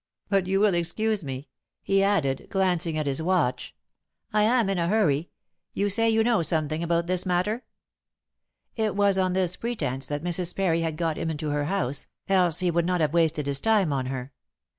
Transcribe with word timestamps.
But 0.29 0.47
you 0.47 0.59
will 0.59 0.73
excuse 0.73 1.23
me," 1.23 1.47
he 1.83 2.01
added, 2.01 2.47
glancing 2.49 2.97
at 2.97 3.05
his 3.05 3.21
watch, 3.21 3.75
"I 4.33 4.41
am 4.41 4.67
in 4.67 4.79
a 4.79 4.87
hurry. 4.87 5.29
You 5.75 5.91
say 5.91 6.09
you 6.09 6.23
know 6.23 6.41
something 6.41 6.81
about 6.81 7.05
this 7.05 7.23
matter?" 7.23 7.65
It 8.75 8.95
was 8.95 9.19
on 9.19 9.33
this 9.33 9.55
pretence 9.57 10.07
that 10.07 10.23
Mrs. 10.23 10.55
Parry 10.55 10.81
had 10.81 10.97
got 10.97 11.19
him 11.19 11.29
into 11.29 11.51
her 11.51 11.65
house, 11.65 12.07
else 12.27 12.61
he 12.61 12.71
would 12.71 12.87
not 12.87 12.99
have 12.99 13.13
wasted 13.13 13.45
his 13.45 13.59
time 13.59 13.93
on 13.93 14.07
her. 14.07 14.33